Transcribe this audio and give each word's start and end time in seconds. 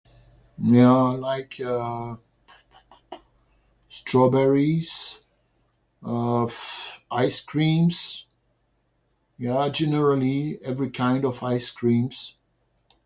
May 0.57 0.83
I 0.83 1.11
like 1.11 1.61
strawberries, 3.87 5.19
ice 7.11 7.41
creams 7.45 8.25
generally 9.39 10.57
every 10.63 10.89
kind 10.89 11.23
of 11.23 11.43
ice 11.43 11.69
creams. 11.69 12.33